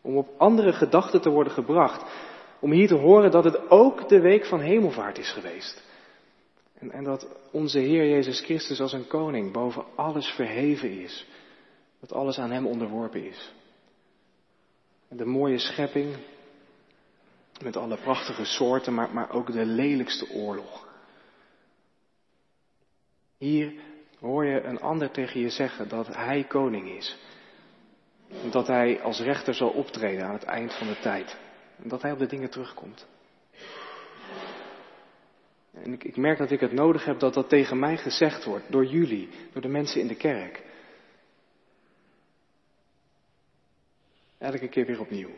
Om 0.01 0.17
op 0.17 0.29
andere 0.37 0.73
gedachten 0.73 1.21
te 1.21 1.29
worden 1.29 1.53
gebracht. 1.53 2.03
Om 2.59 2.71
hier 2.71 2.87
te 2.87 2.95
horen 2.95 3.31
dat 3.31 3.43
het 3.43 3.69
ook 3.69 4.09
de 4.09 4.19
week 4.19 4.45
van 4.45 4.59
hemelvaart 4.59 5.17
is 5.17 5.31
geweest. 5.31 5.83
En, 6.79 6.91
en 6.91 7.03
dat 7.03 7.27
onze 7.51 7.79
Heer 7.79 8.09
Jezus 8.09 8.41
Christus 8.41 8.81
als 8.81 8.93
een 8.93 9.07
koning 9.07 9.51
boven 9.51 9.85
alles 9.95 10.27
verheven 10.27 11.01
is. 11.01 11.27
Dat 11.99 12.13
alles 12.13 12.39
aan 12.39 12.51
Hem 12.51 12.67
onderworpen 12.67 13.25
is. 13.25 13.53
De 15.15 15.25
mooie 15.25 15.57
schepping 15.57 16.15
met 17.63 17.75
alle 17.75 17.97
prachtige 17.97 18.45
soorten, 18.45 18.93
maar, 18.93 19.13
maar 19.13 19.31
ook 19.31 19.51
de 19.51 19.65
lelijkste 19.65 20.29
oorlog. 20.29 20.87
Hier 23.37 23.73
hoor 24.19 24.45
je 24.45 24.61
een 24.61 24.79
ander 24.79 25.11
tegen 25.11 25.39
je 25.39 25.49
zeggen 25.49 25.89
dat 25.89 26.07
hij 26.07 26.43
koning 26.43 26.89
is. 26.89 27.17
Dat 28.51 28.67
hij 28.67 29.01
als 29.01 29.19
rechter 29.19 29.53
zal 29.53 29.69
optreden 29.69 30.25
aan 30.25 30.33
het 30.33 30.43
eind 30.43 30.73
van 30.73 30.87
de 30.87 30.99
tijd. 30.99 31.37
En 31.83 31.89
dat 31.89 32.01
hij 32.01 32.11
op 32.11 32.19
de 32.19 32.27
dingen 32.27 32.49
terugkomt. 32.49 33.07
En 35.73 35.93
ik, 35.93 36.03
ik 36.03 36.17
merk 36.17 36.37
dat 36.37 36.51
ik 36.51 36.59
het 36.59 36.71
nodig 36.71 37.05
heb 37.05 37.19
dat 37.19 37.33
dat 37.33 37.49
tegen 37.49 37.79
mij 37.79 37.97
gezegd 37.97 38.43
wordt. 38.43 38.71
Door 38.71 38.85
jullie, 38.85 39.29
door 39.53 39.61
de 39.61 39.67
mensen 39.67 40.01
in 40.01 40.07
de 40.07 40.15
kerk. 40.15 40.63
Elke 44.45 44.67
keer 44.67 44.85
weer 44.85 44.99
opnieuw. 44.99 45.29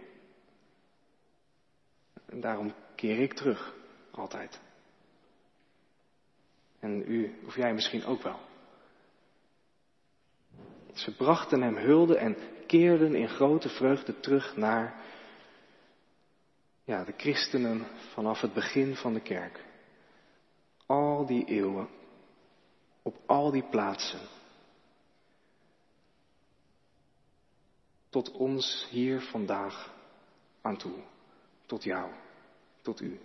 En 2.25 2.39
daarom 2.41 2.73
keer 2.95 3.19
ik 3.19 3.33
terug, 3.33 3.75
altijd. 4.11 4.59
En 6.79 7.11
u, 7.11 7.39
of 7.45 7.55
jij 7.55 7.73
misschien 7.73 8.05
ook 8.05 8.21
wel. 8.21 8.39
Ze 10.93 11.15
brachten 11.15 11.61
hem 11.61 11.75
hulde 11.75 12.17
en 12.17 12.37
keerden 12.65 13.15
in 13.15 13.29
grote 13.29 13.69
vreugde 13.69 14.19
terug 14.19 14.55
naar 14.55 15.03
ja, 16.83 17.03
de 17.03 17.13
christenen 17.17 17.87
vanaf 18.13 18.41
het 18.41 18.53
begin 18.53 18.95
van 18.95 19.13
de 19.13 19.21
kerk. 19.21 19.65
Al 20.85 21.25
die 21.25 21.45
eeuwen, 21.45 21.89
op 23.01 23.17
al 23.25 23.51
die 23.51 23.69
plaatsen. 23.69 24.36
Tot 28.09 28.31
ons 28.31 28.87
hier 28.89 29.21
vandaag 29.21 29.93
aan 30.61 30.77
toe 30.77 31.03
tot 31.67 31.83
jou, 31.83 32.11
tot 32.81 33.01
u. 33.01 33.19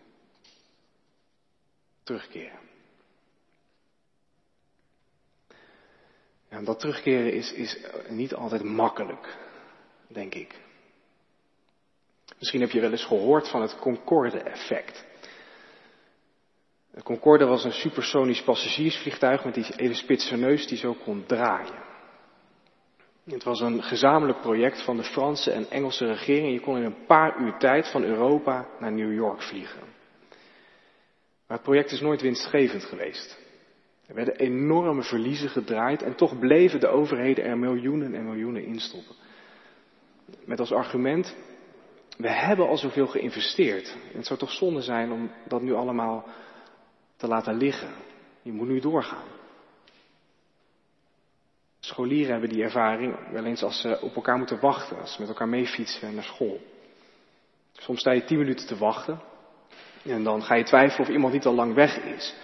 Terugkeren. 2.03 2.71
Dat 6.65 6.81
terugkeren 6.81 7.33
is, 7.33 7.53
is 7.53 7.79
niet 8.09 8.35
altijd 8.35 8.63
makkelijk, 8.63 9.37
denk 10.07 10.35
ik. 10.35 10.61
Misschien 12.39 12.61
heb 12.61 12.71
je 12.71 12.81
wel 12.81 12.91
eens 12.91 13.05
gehoord 13.05 13.49
van 13.49 13.63
het 13.63 13.79
Concorde-effect. 13.79 15.05
De 16.91 17.03
Concorde 17.03 17.45
was 17.45 17.65
een 17.65 17.73
supersonisch 17.73 18.43
passagiersvliegtuig 18.43 19.45
met 19.45 19.55
die 19.55 19.65
hele 19.69 19.95
spitse 19.95 20.37
neus 20.37 20.67
die 20.67 20.79
zo 20.79 20.95
kon 20.95 21.27
draaien. 21.27 21.92
Het 23.25 23.45
was 23.45 23.61
een 23.61 23.83
gezamenlijk 23.83 24.41
project 24.41 24.83
van 24.83 24.97
de 24.97 25.03
Franse 25.03 25.51
en 25.51 25.71
Engelse 25.71 26.07
regering. 26.07 26.53
Je 26.53 26.61
kon 26.61 26.77
in 26.77 26.85
een 26.85 27.07
paar 27.07 27.41
uur 27.41 27.57
tijd 27.59 27.91
van 27.91 28.03
Europa 28.03 28.67
naar 28.79 28.93
New 28.93 29.13
York 29.13 29.43
vliegen. 29.43 29.81
Maar 31.47 31.57
het 31.57 31.63
project 31.63 31.91
is 31.91 32.01
nooit 32.01 32.21
winstgevend 32.21 32.85
geweest. 32.85 33.39
Er 34.07 34.15
werden 34.15 34.37
enorme 34.37 35.03
verliezen 35.03 35.49
gedraaid 35.49 36.03
en 36.03 36.15
toch 36.15 36.39
bleven 36.39 36.81
de 36.81 36.89
overheden 36.89 37.45
er 37.45 37.59
miljoenen 37.59 38.15
en 38.15 38.25
miljoenen 38.25 38.65
in 38.65 38.81
stoppen. 38.81 39.15
Met 40.45 40.61
als 40.61 40.73
argument, 40.73 41.37
we 42.17 42.31
hebben 42.31 42.69
al 42.69 42.77
zoveel 42.77 43.07
geïnvesteerd. 43.07 43.97
En 44.11 44.17
het 44.17 44.27
zou 44.27 44.39
toch 44.39 44.53
zonde 44.53 44.83
zijn 44.83 45.13
om 45.13 45.31
dat 45.49 45.63
nu 45.63 45.73
allemaal 45.73 46.29
te 47.17 47.27
laten 47.27 47.57
liggen. 47.57 47.91
Je 48.43 48.53
moet 48.53 48.69
nu 48.69 48.81
doorgaan. 48.81 49.27
Scholieren 51.85 52.31
hebben 52.31 52.49
die 52.49 52.63
ervaring 52.63 53.31
wel 53.31 53.45
eens 53.45 53.63
als 53.63 53.81
ze 53.81 54.01
op 54.01 54.15
elkaar 54.15 54.39
moeten 54.39 54.61
wachten, 54.61 55.01
als 55.01 55.13
ze 55.13 55.21
met 55.21 55.29
elkaar 55.29 55.49
meefietsen 55.49 56.15
naar 56.15 56.25
school. 56.25 56.61
Soms 57.73 58.01
sta 58.01 58.13
je 58.13 58.25
tien 58.25 58.39
minuten 58.39 58.67
te 58.67 58.77
wachten 58.77 59.21
en 60.05 60.25
dan 60.25 60.43
ga 60.43 60.55
je 60.55 60.65
twijfelen 60.65 61.07
of 61.07 61.15
iemand 61.15 61.33
niet 61.33 61.47
al 61.47 61.55
lang 61.55 61.75
weg 61.75 61.97
is. 61.97 62.35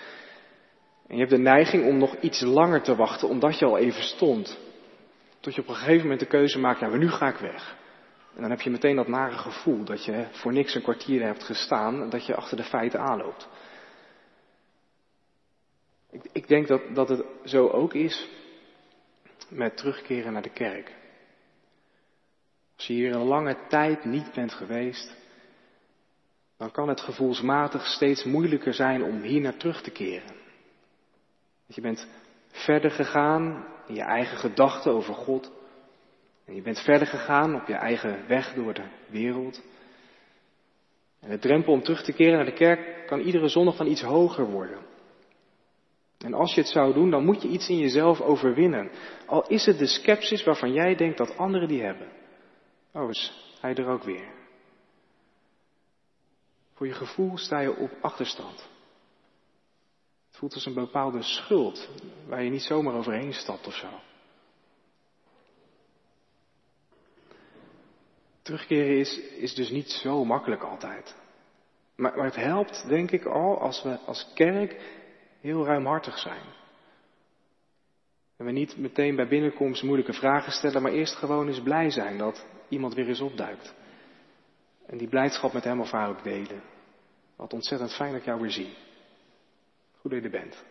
En 1.06 1.14
je 1.14 1.18
hebt 1.18 1.30
de 1.30 1.38
neiging 1.38 1.86
om 1.86 1.98
nog 1.98 2.16
iets 2.20 2.40
langer 2.40 2.82
te 2.82 2.96
wachten 2.96 3.28
omdat 3.28 3.58
je 3.58 3.64
al 3.64 3.78
even 3.78 4.02
stond. 4.02 4.58
Tot 5.40 5.54
je 5.54 5.60
op 5.60 5.68
een 5.68 5.74
gegeven 5.74 6.02
moment 6.02 6.20
de 6.20 6.26
keuze 6.26 6.58
maakt, 6.58 6.80
ja, 6.80 6.88
maar 6.88 6.98
nu 6.98 7.10
ga 7.10 7.28
ik 7.28 7.38
weg. 7.38 7.76
En 8.34 8.40
dan 8.40 8.50
heb 8.50 8.60
je 8.60 8.70
meteen 8.70 8.96
dat 8.96 9.08
nare 9.08 9.36
gevoel 9.36 9.84
dat 9.84 10.04
je 10.04 10.26
voor 10.30 10.52
niks 10.52 10.74
een 10.74 10.82
kwartier 10.82 11.22
hebt 11.22 11.44
gestaan 11.44 12.02
en 12.02 12.08
dat 12.08 12.26
je 12.26 12.34
achter 12.34 12.56
de 12.56 12.64
feiten 12.64 13.00
aanloopt. 13.00 13.48
Ik, 16.10 16.22
ik 16.32 16.48
denk 16.48 16.68
dat, 16.68 16.80
dat 16.94 17.08
het 17.08 17.24
zo 17.44 17.68
ook 17.68 17.94
is 17.94 18.28
met 19.48 19.76
terugkeren 19.76 20.32
naar 20.32 20.42
de 20.42 20.52
kerk. 20.52 20.96
Als 22.76 22.86
je 22.86 22.92
hier 22.92 23.14
een 23.14 23.26
lange 23.26 23.56
tijd 23.68 24.04
niet 24.04 24.32
bent 24.34 24.52
geweest, 24.52 25.16
dan 26.56 26.70
kan 26.70 26.88
het 26.88 27.00
gevoelsmatig 27.00 27.86
steeds 27.86 28.24
moeilijker 28.24 28.74
zijn 28.74 29.02
om 29.02 29.20
hier 29.22 29.40
naar 29.40 29.56
terug 29.56 29.82
te 29.82 29.90
keren. 29.90 30.36
Je 31.66 31.80
bent 31.80 32.08
verder 32.50 32.90
gegaan 32.90 33.66
in 33.86 33.94
je 33.94 34.02
eigen 34.02 34.36
gedachten 34.36 34.92
over 34.92 35.14
God. 35.14 35.52
En 36.44 36.54
je 36.54 36.62
bent 36.62 36.80
verder 36.80 37.06
gegaan 37.06 37.54
op 37.54 37.66
je 37.66 37.74
eigen 37.74 38.26
weg 38.26 38.54
door 38.54 38.74
de 38.74 38.88
wereld. 39.06 39.62
En 41.20 41.30
de 41.30 41.38
drempel 41.38 41.72
om 41.72 41.82
terug 41.82 42.02
te 42.02 42.12
keren 42.12 42.34
naar 42.34 42.44
de 42.44 42.52
kerk 42.52 43.06
kan 43.06 43.20
iedere 43.20 43.48
zondag 43.48 43.76
dan 43.76 43.86
iets 43.86 44.02
hoger 44.02 44.44
worden. 44.44 44.78
En 46.18 46.34
als 46.34 46.54
je 46.54 46.60
het 46.60 46.70
zou 46.70 46.92
doen, 46.92 47.10
dan 47.10 47.24
moet 47.24 47.42
je 47.42 47.48
iets 47.48 47.68
in 47.68 47.78
jezelf 47.78 48.20
overwinnen. 48.20 48.90
Al 49.26 49.46
is 49.46 49.66
het 49.66 49.78
de 49.78 49.86
sceptisch 49.86 50.44
waarvan 50.44 50.72
jij 50.72 50.94
denkt 50.94 51.18
dat 51.18 51.36
anderen 51.36 51.68
die 51.68 51.82
hebben. 51.82 52.08
Oh, 52.92 53.10
is 53.10 53.52
hij 53.60 53.74
er 53.74 53.86
ook 53.86 54.02
weer. 54.02 54.36
Voor 56.74 56.86
je 56.86 56.92
gevoel 56.92 57.36
sta 57.36 57.60
je 57.60 57.76
op 57.76 57.90
achterstand. 58.00 58.68
Het 60.28 60.36
voelt 60.36 60.54
als 60.54 60.66
een 60.66 60.74
bepaalde 60.74 61.22
schuld 61.22 61.88
waar 62.26 62.42
je 62.42 62.50
niet 62.50 62.62
zomaar 62.62 62.94
overheen 62.94 63.32
stapt 63.32 63.66
of 63.66 63.74
zo. 63.74 63.88
Terugkeren 68.42 68.98
is, 68.98 69.18
is 69.18 69.54
dus 69.54 69.70
niet 69.70 69.90
zo 69.90 70.24
makkelijk 70.24 70.62
altijd. 70.62 71.16
Maar, 71.96 72.16
maar 72.16 72.24
het 72.24 72.36
helpt, 72.36 72.84
denk 72.88 73.10
ik 73.10 73.24
al, 73.24 73.60
als 73.60 73.82
we 73.82 73.98
als 73.98 74.32
kerk 74.34 74.97
heel 75.40 75.64
ruimhartig 75.64 76.18
zijn. 76.18 76.42
En 78.36 78.44
we 78.44 78.52
niet 78.52 78.76
meteen 78.76 79.16
bij 79.16 79.28
binnenkomst 79.28 79.82
moeilijke 79.82 80.12
vragen 80.12 80.52
stellen, 80.52 80.82
maar 80.82 80.92
eerst 80.92 81.14
gewoon 81.14 81.46
eens 81.46 81.62
blij 81.62 81.90
zijn 81.90 82.18
dat 82.18 82.46
iemand 82.68 82.94
weer 82.94 83.08
eens 83.08 83.20
opduikt. 83.20 83.74
En 84.86 84.98
die 84.98 85.08
blijdschap 85.08 85.52
met 85.52 85.64
hem 85.64 85.80
of 85.80 85.90
haar 85.90 86.08
ook 86.08 86.22
delen. 86.22 86.62
Wat 87.36 87.52
ontzettend 87.52 87.94
fijn 87.94 88.10
dat 88.10 88.20
ik 88.20 88.26
jou 88.26 88.40
weer 88.40 88.50
zie. 88.50 88.76
Goed 90.00 90.10
dat 90.10 90.20
je 90.20 90.24
er 90.24 90.40
bent. 90.40 90.64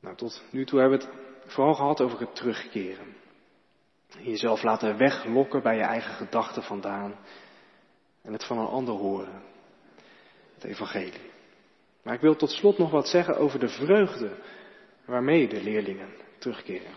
Nou, 0.00 0.16
tot 0.16 0.42
nu 0.50 0.64
toe 0.64 0.80
hebben 0.80 0.98
we 0.98 1.04
het 1.04 1.14
vooral 1.52 1.74
gehad 1.74 2.00
over 2.00 2.20
het 2.20 2.34
terugkeren. 2.34 3.16
Jezelf 4.18 4.62
laten 4.62 4.96
weglokken 4.96 5.62
bij 5.62 5.76
je 5.76 5.82
eigen 5.82 6.14
gedachten 6.14 6.62
vandaan. 6.62 7.14
En 8.22 8.32
het 8.32 8.44
van 8.44 8.58
een 8.58 8.66
ander 8.66 8.94
horen. 8.94 9.42
Het 10.58 10.70
evangelie. 10.70 11.30
Maar 12.02 12.14
ik 12.14 12.20
wil 12.20 12.36
tot 12.36 12.50
slot 12.50 12.78
nog 12.78 12.90
wat 12.90 13.08
zeggen 13.08 13.36
over 13.36 13.58
de 13.58 13.68
vreugde 13.68 14.30
waarmee 15.04 15.48
de 15.48 15.62
leerlingen 15.62 16.08
terugkeren. 16.38 16.92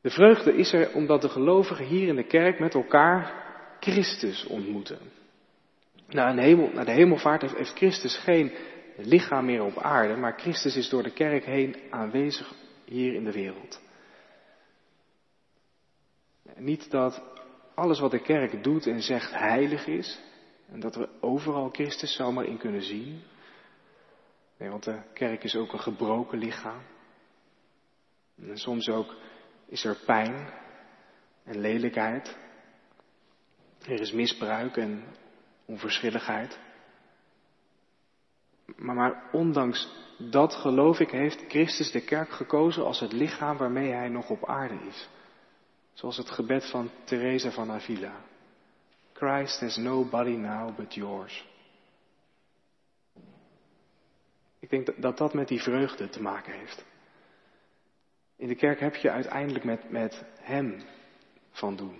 De 0.00 0.10
vreugde 0.10 0.54
is 0.54 0.72
er 0.72 0.94
omdat 0.94 1.22
de 1.22 1.28
gelovigen 1.28 1.84
hier 1.84 2.08
in 2.08 2.16
de 2.16 2.26
kerk 2.26 2.58
met 2.58 2.74
elkaar 2.74 3.44
Christus 3.80 4.46
ontmoeten. 4.46 4.98
Na, 6.08 6.34
hemel, 6.34 6.70
na 6.72 6.84
de 6.84 6.92
hemelvaart 6.92 7.42
heeft 7.42 7.76
Christus 7.76 8.16
geen 8.16 8.52
lichaam 8.96 9.44
meer 9.44 9.62
op 9.62 9.78
aarde, 9.78 10.16
maar 10.16 10.38
Christus 10.40 10.76
is 10.76 10.88
door 10.88 11.02
de 11.02 11.12
kerk 11.12 11.44
heen 11.44 11.76
aanwezig 11.90 12.54
hier 12.84 13.14
in 13.14 13.24
de 13.24 13.32
wereld. 13.32 13.80
Niet 16.56 16.90
dat 16.90 17.31
alles 17.74 18.00
wat 18.00 18.10
de 18.10 18.22
kerk 18.22 18.64
doet 18.64 18.86
en 18.86 19.02
zegt 19.02 19.32
heilig 19.32 19.86
is, 19.86 20.20
en 20.72 20.80
dat 20.80 20.94
we 20.94 21.08
overal 21.20 21.68
Christus 21.68 22.14
zomaar 22.14 22.44
in 22.44 22.58
kunnen 22.58 22.82
zien. 22.82 23.22
Nee, 24.58 24.70
want 24.70 24.84
de 24.84 25.02
kerk 25.14 25.44
is 25.44 25.56
ook 25.56 25.72
een 25.72 25.80
gebroken 25.80 26.38
lichaam. 26.38 26.82
En 28.40 28.58
soms 28.58 28.88
ook 28.88 29.14
is 29.66 29.84
er 29.84 29.96
pijn 30.06 30.52
en 31.44 31.60
lelijkheid. 31.60 32.36
Er 33.86 34.00
is 34.00 34.12
misbruik 34.12 34.76
en 34.76 35.04
onverschilligheid. 35.64 36.58
Maar, 38.76 38.94
maar 38.94 39.28
ondanks 39.32 39.88
dat 40.18 40.54
geloof 40.54 41.00
ik 41.00 41.10
heeft 41.10 41.44
Christus 41.48 41.90
de 41.90 42.04
kerk 42.04 42.30
gekozen 42.30 42.84
als 42.84 43.00
het 43.00 43.12
lichaam 43.12 43.56
waarmee 43.56 43.92
hij 43.92 44.08
nog 44.08 44.30
op 44.30 44.48
aarde 44.48 44.78
is. 44.88 45.08
Zoals 45.92 46.16
het 46.16 46.30
gebed 46.30 46.70
van 46.70 46.90
Teresa 47.04 47.50
van 47.50 47.70
Avila. 47.70 48.24
Christ 49.12 49.60
has 49.60 49.76
nobody 49.76 50.36
now 50.36 50.76
but 50.76 50.94
yours. 50.94 51.50
Ik 54.58 54.70
denk 54.70 55.02
dat 55.02 55.18
dat 55.18 55.34
met 55.34 55.48
die 55.48 55.62
vreugde 55.62 56.08
te 56.08 56.22
maken 56.22 56.52
heeft. 56.52 56.84
In 58.36 58.48
de 58.48 58.54
kerk 58.54 58.80
heb 58.80 58.94
je 58.94 59.10
uiteindelijk 59.10 59.64
met, 59.64 59.90
met 59.90 60.24
Hem 60.40 60.82
van 61.50 61.76
doen. 61.76 61.98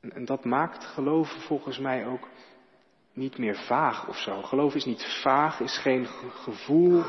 En, 0.00 0.12
en 0.12 0.24
dat 0.24 0.44
maakt 0.44 0.84
geloven 0.84 1.40
volgens 1.40 1.78
mij 1.78 2.06
ook 2.06 2.28
niet 3.12 3.38
meer 3.38 3.56
vaag 3.56 4.08
of 4.08 4.16
zo. 4.16 4.42
Geloof 4.42 4.74
is 4.74 4.84
niet 4.84 5.20
vaag, 5.22 5.60
is 5.60 5.78
geen 5.78 6.06
gevoel, 6.06 7.04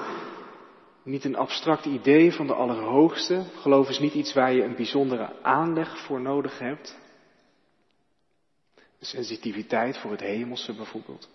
niet 1.07 1.23
een 1.23 1.35
abstract 1.35 1.85
idee 1.85 2.31
van 2.31 2.47
de 2.47 2.53
Allerhoogste. 2.53 3.43
Geloof 3.43 3.89
is 3.89 3.99
niet 3.99 4.13
iets 4.13 4.33
waar 4.33 4.53
je 4.53 4.63
een 4.63 4.75
bijzondere 4.75 5.41
aanleg 5.41 5.99
voor 5.99 6.21
nodig 6.21 6.59
hebt. 6.59 6.97
Sensitiviteit 8.99 9.97
voor 9.97 10.11
het 10.11 10.19
hemelse 10.19 10.75
bijvoorbeeld. 10.75 11.29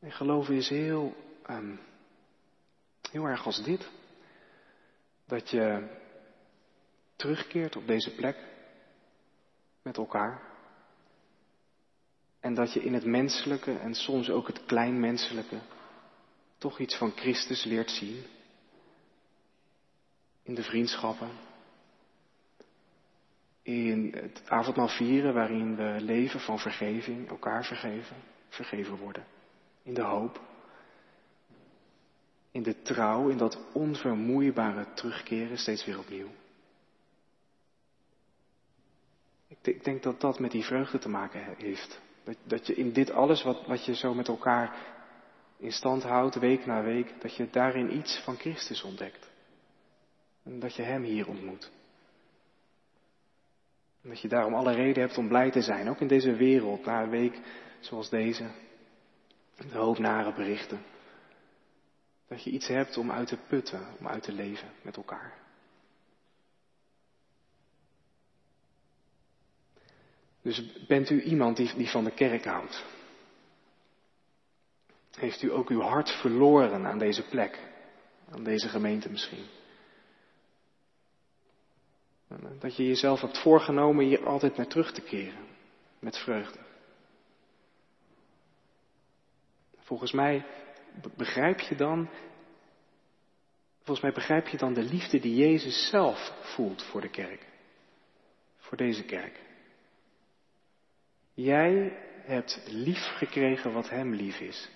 En 0.00 0.12
geloven 0.12 0.54
is 0.54 0.68
heel, 0.68 1.14
um, 1.50 1.80
heel 3.10 3.24
erg 3.24 3.46
als 3.46 3.62
dit. 3.62 3.90
Dat 5.26 5.50
je 5.50 5.88
terugkeert 7.16 7.76
op 7.76 7.86
deze 7.86 8.14
plek 8.14 8.36
met 9.82 9.96
elkaar. 9.96 10.42
En 12.40 12.54
dat 12.54 12.72
je 12.72 12.82
in 12.82 12.94
het 12.94 13.04
menselijke 13.04 13.78
en 13.78 13.94
soms 13.94 14.30
ook 14.30 14.46
het 14.46 14.64
kleinmenselijke 14.64 15.58
toch 16.64 16.78
iets 16.78 16.96
van 16.96 17.10
Christus 17.10 17.64
leert 17.64 17.90
zien. 17.90 18.24
In 20.42 20.54
de 20.54 20.62
vriendschappen. 20.62 21.30
In 23.62 24.14
het 24.16 24.42
avondmaal 24.48 24.88
vieren 24.88 25.34
waarin 25.34 25.76
we 25.76 25.96
leven 26.00 26.40
van 26.40 26.58
vergeving, 26.58 27.28
elkaar 27.28 27.64
vergeven, 27.64 28.16
vergeven 28.48 28.96
worden. 28.96 29.24
In 29.82 29.94
de 29.94 30.02
hoop. 30.02 30.40
In 32.50 32.62
de 32.62 32.82
trouw, 32.82 33.28
in 33.28 33.38
dat 33.38 33.58
onvermoeibare 33.72 34.86
terugkeren 34.94 35.58
steeds 35.58 35.84
weer 35.84 35.98
opnieuw. 35.98 36.30
Ik 39.60 39.84
denk 39.84 40.02
dat 40.02 40.20
dat 40.20 40.38
met 40.38 40.50
die 40.50 40.64
vreugde 40.64 40.98
te 40.98 41.08
maken 41.08 41.56
heeft. 41.58 42.00
Dat, 42.44 42.66
je 42.66 42.74
in 42.74 42.92
dit 42.92 43.10
alles 43.10 43.42
wat, 43.42 43.66
wat 43.66 43.84
je 43.84 43.94
zo 43.94 44.14
met 44.14 44.28
elkaar 44.28 44.92
in 45.64 45.72
stand 45.72 46.02
houdt, 46.02 46.34
week 46.34 46.66
na 46.66 46.82
week, 46.82 47.20
dat 47.20 47.36
je 47.36 47.50
daarin 47.50 47.96
iets 47.96 48.20
van 48.24 48.36
Christus 48.36 48.82
ontdekt. 48.82 49.30
En 50.42 50.60
dat 50.60 50.74
je 50.74 50.82
Hem 50.82 51.02
hier 51.02 51.28
ontmoet. 51.28 51.70
En 54.02 54.08
dat 54.08 54.20
je 54.20 54.28
daarom 54.28 54.54
alle 54.54 54.72
reden 54.72 55.02
hebt 55.02 55.18
om 55.18 55.28
blij 55.28 55.50
te 55.50 55.62
zijn, 55.62 55.88
ook 55.88 56.00
in 56.00 56.08
deze 56.08 56.34
wereld, 56.34 56.84
na 56.84 57.02
een 57.02 57.10
week 57.10 57.40
zoals 57.80 58.08
deze. 58.08 58.50
De 59.56 59.78
hoop 59.78 59.98
nare 59.98 60.34
berichten. 60.34 60.82
Dat 62.28 62.44
je 62.44 62.50
iets 62.50 62.68
hebt 62.68 62.96
om 62.96 63.10
uit 63.10 63.28
te 63.28 63.38
putten, 63.48 63.86
om 63.98 64.08
uit 64.08 64.22
te 64.22 64.32
leven 64.32 64.68
met 64.82 64.96
elkaar. 64.96 65.32
Dus 70.42 70.86
bent 70.86 71.10
u 71.10 71.22
iemand 71.22 71.56
die, 71.56 71.74
die 71.74 71.88
van 71.88 72.04
de 72.04 72.14
kerk 72.14 72.44
houdt? 72.44 72.84
Heeft 75.16 75.42
u 75.42 75.52
ook 75.52 75.68
uw 75.68 75.80
hart 75.80 76.10
verloren 76.10 76.86
aan 76.86 76.98
deze 76.98 77.28
plek? 77.28 77.58
Aan 78.30 78.44
deze 78.44 78.68
gemeente 78.68 79.10
misschien? 79.10 79.46
Dat 82.58 82.76
je 82.76 82.86
jezelf 82.86 83.20
hebt 83.20 83.38
voorgenomen 83.38 84.04
hier 84.04 84.26
altijd 84.26 84.56
naar 84.56 84.66
terug 84.66 84.92
te 84.92 85.00
keren. 85.00 85.46
Met 85.98 86.18
vreugde. 86.18 86.58
Volgens 89.78 90.12
mij 90.12 90.46
begrijp 91.16 91.60
je 91.60 91.74
dan. 91.74 92.08
Volgens 93.76 94.00
mij 94.00 94.12
begrijp 94.12 94.48
je 94.48 94.56
dan 94.56 94.74
de 94.74 94.82
liefde 94.82 95.20
die 95.20 95.34
Jezus 95.34 95.88
zelf 95.88 96.32
voelt 96.40 96.82
voor 96.82 97.00
de 97.00 97.10
kerk. 97.10 97.46
Voor 98.56 98.76
deze 98.76 99.04
kerk. 99.04 99.40
Jij 101.34 101.98
hebt 102.22 102.62
lief 102.66 103.06
gekregen 103.16 103.72
wat 103.72 103.88
Hem 103.88 104.14
lief 104.14 104.40
is. 104.40 104.70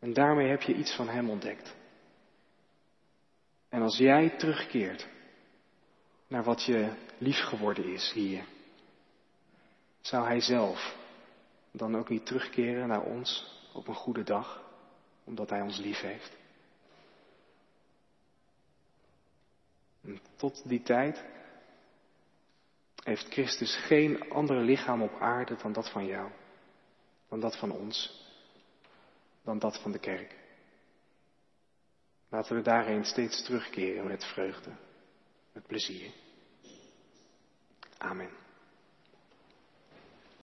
En 0.00 0.12
daarmee 0.12 0.48
heb 0.48 0.62
je 0.62 0.74
iets 0.74 0.94
van 0.94 1.08
Hem 1.08 1.30
ontdekt. 1.30 1.74
En 3.68 3.82
als 3.82 3.96
jij 3.96 4.30
terugkeert, 4.30 5.08
naar 6.26 6.44
wat 6.44 6.64
je 6.64 6.92
lief 7.18 7.38
geworden 7.38 7.92
is 7.92 8.12
hier? 8.12 8.44
Zou 10.00 10.26
Hij 10.26 10.40
zelf 10.40 10.96
dan 11.70 11.96
ook 11.96 12.08
niet 12.08 12.26
terugkeren 12.26 12.88
naar 12.88 13.02
ons 13.02 13.58
op 13.72 13.88
een 13.88 13.94
goede 13.94 14.22
dag, 14.22 14.64
omdat 15.24 15.50
Hij 15.50 15.60
ons 15.60 15.78
lief 15.78 16.00
heeft? 16.00 16.36
En 20.02 20.20
tot 20.36 20.68
die 20.68 20.82
tijd 20.82 21.24
heeft 23.04 23.32
Christus 23.32 23.76
geen 23.76 24.30
andere 24.30 24.60
lichaam 24.60 25.02
op 25.02 25.20
aarde 25.20 25.56
dan 25.62 25.72
dat 25.72 25.90
van 25.90 26.06
jou, 26.06 26.30
dan 27.28 27.40
dat 27.40 27.58
van 27.58 27.70
ons, 27.70 28.28
dan 29.42 29.58
dat 29.58 29.80
van 29.82 29.92
de 29.92 29.98
kerk. 29.98 30.38
Laten 32.28 32.56
we 32.56 32.62
daarheen 32.62 33.04
steeds 33.04 33.42
terugkeren 33.44 34.06
met 34.06 34.24
vreugde, 34.24 34.70
met 35.52 35.66
plezier. 35.66 36.10
Amen. 37.98 38.39